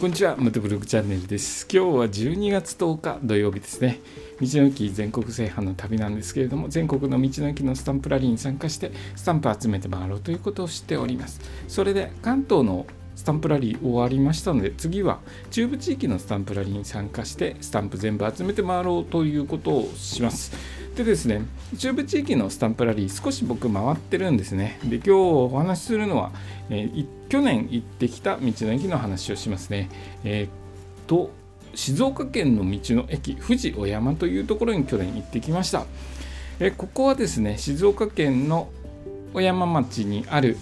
[0.00, 1.68] こんにちは、ムトブログチャンネルです。
[1.70, 4.00] 今日は12月10日土曜日ですね。
[4.40, 11.42] 道の駅全国制覇の旅なんですけれども、全国の道の駅のスタンプラリーに参加して、スタンプ集めて回ろうということをしております。
[11.68, 15.20] それで、関東のスタンプラリー終わりましたので、次は
[15.50, 20.79] 中部地域のスタンプラリーに参加して、スタンプ全部集めて回ろうということをします。
[20.96, 21.42] でですね、
[21.78, 24.78] 中部地域のスタンプラリー、少し僕回ってるんですね。
[24.84, 26.32] で、今日お話しするのは、
[26.68, 29.88] えー、去年行ってきた道の駅の話をしますね。
[30.24, 31.30] えー、と、
[31.74, 35.86] 静岡県の道の駅、富士小山というところに去年行ってきました。
[36.58, 38.68] えここはですね、静岡県の
[39.32, 40.58] 小山町にある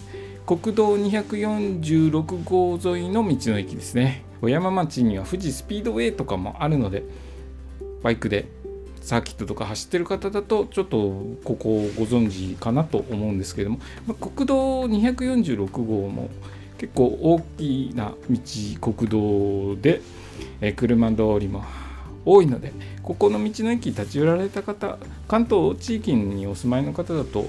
[0.47, 4.23] 国道246号沿いの道の駅ですね。
[4.41, 7.02] 小山町には富士スピードウェイとかもあるので、
[8.02, 8.47] バイクで
[9.02, 10.98] サーキットとか走ってる方だとちょっと
[11.45, 16.29] ここをご存知かなと思うんですけれども、ま、国道246号も
[16.79, 20.01] 結構大きな道国道で、
[20.60, 21.65] え車通りも
[22.24, 27.46] 多いのでここの道の駅立ち寄られた方関東地域にお住まいの方だと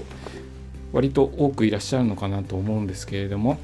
[0.92, 3.58] 割と多くいらっしゃるのかなと思うんですけれども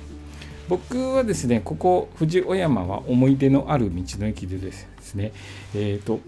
[0.68, 5.32] 僕はですねここ富士小山は思い出のある道の駅でですね
[5.74, 6.20] えっ、ー、と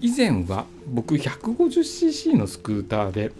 [0.00, 3.32] 以前は僕 150cc のスクーターで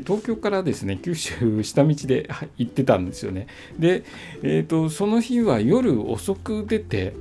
[0.00, 3.46] 東京からですね九州下道で行ってたんですよね。
[3.78, 4.04] で、
[4.42, 7.12] えーと、その日は夜遅く出て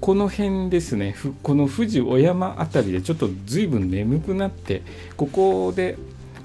[0.00, 4.82] この辺ですねこの富士小山辺りでちょっと随分眠くなって
[5.16, 5.96] ここで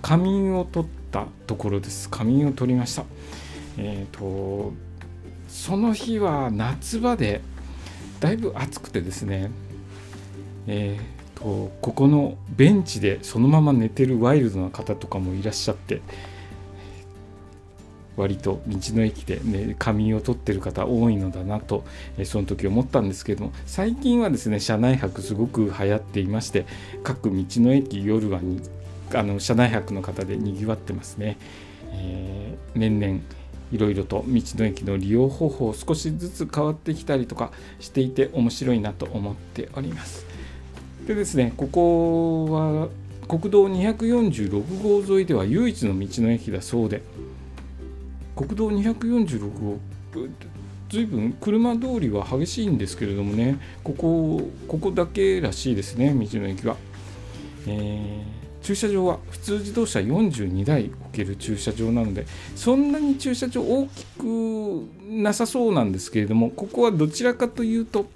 [0.01, 2.09] 仮眠を取ったところです。
[2.09, 3.05] 仮眠を取りました。
[3.77, 4.73] えっ、ー、と
[5.47, 7.41] その日は夏場で
[8.19, 9.49] だいぶ暑くてですね
[10.67, 16.01] えーとここのベンチでそのまま寝てるワイルドな方とかもいらっしゃって
[18.17, 21.85] 割と道の駅で、ね、仮眠を取ってる方多いのだなと、
[22.17, 26.65] えその時思ったんですけども最近はですね車内泊すごく流行っていまして
[27.01, 28.61] 各道の駅夜はに
[29.13, 31.37] あの車内泊の方でにぎわってますね、
[31.93, 33.21] えー、年々
[33.71, 40.38] いろいろと道の駅の利用方法少しずつ変わってきたりとかしていて面白いなと思っております。
[41.07, 42.89] でですねここは
[43.27, 47.01] 国道246号沿いでは唯一の道の駅だそうで
[48.35, 49.77] 国道246号
[50.89, 56.77] ずいぶん車通りは激しいんですけれどもねここここだけらしいですね道の駅は、
[57.67, 68.07] えー、駐車場は普通自動車42台置ける駐車場なのでそんなに駐車場大きくなさそうなんですけれどもここはどちらかというと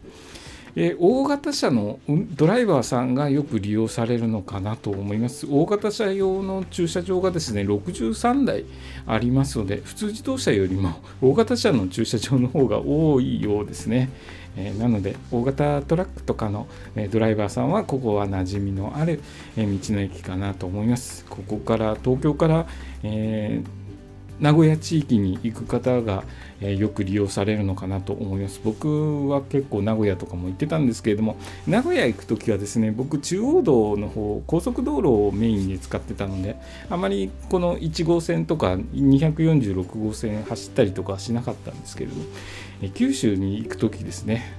[0.76, 5.46] え大型車のドライバーさんがよく利用されるのかなと思います。
[5.50, 8.66] 大型車用の駐車場がですね、63台
[9.06, 14.10] ありますので、普通自動車よりも大型車の駐車場の方が多いようですね。
[14.56, 19.20] えー、なので、大型トラックとかの、えドライバーさんは、ここは馴染みのある、
[19.58, 21.26] え道の駅かなと思います。
[21.28, 22.68] ここから、東京から、
[23.04, 23.83] えー
[24.40, 26.24] 名古屋地域に行く方が、
[26.62, 28.62] えよく利用されるのかなと思います。
[28.64, 31.36] 僕は結構名古屋とかも行ってたんですけれども
[31.68, 36.56] 名古屋行く時はですね僕中央道の方高速道路をメインに使ってたので
[36.90, 42.24] あまりこの1号線とか246号線走ったりとかしなかったんですけれども、
[42.82, 44.56] え九州に行く時ですね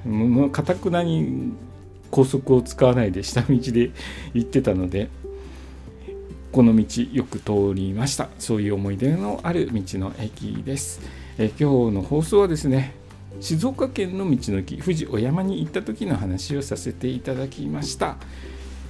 [0.53, 1.53] かたくなに
[2.11, 3.91] 高速を使わないで下道で
[4.35, 5.09] 行ってたので
[6.55, 8.29] この道よく通りました。
[8.39, 11.01] そういう思い出のある道の駅です。
[11.37, 12.95] え今日の放送はですね
[13.41, 18.19] 静岡県の道の駅富士小山に行った時の話をさせていただきました。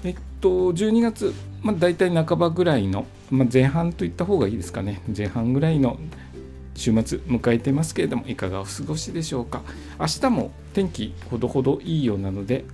[0.04, 1.32] えっと12月、
[1.62, 5.00] まあ、大体半ばぐらいの、まあ、前半といった方がいいですかね。
[5.16, 5.96] 前半ぐらいの
[6.74, 9.62] 週末迎えてますけれどもいかがお過ごしでしょうか。
[9.98, 12.66] 明日も天気ほどほどいいようなので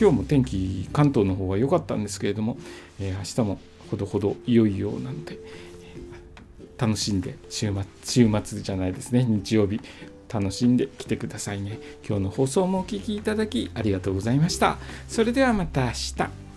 [0.00, 2.58] 今日も天気関東の方は良かったんですけれども、
[3.00, 3.58] えー、明日も
[3.90, 5.38] ほどほどいよいよなので
[6.78, 9.24] 楽しんで週末週末じゃないですね。
[9.24, 9.80] 日曜日
[10.32, 11.78] 楽しんできてくださいね。
[12.08, 14.78] 今日の放送もお聴きいただきありがとうございました。
[15.08, 16.49] それではまた明日。